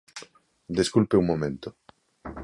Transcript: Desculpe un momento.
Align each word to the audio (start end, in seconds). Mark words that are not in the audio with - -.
Desculpe 0.77 1.19
un 1.21 1.25
momento. 1.31 1.67